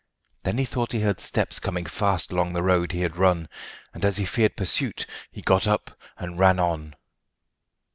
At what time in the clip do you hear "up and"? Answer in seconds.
5.67-6.39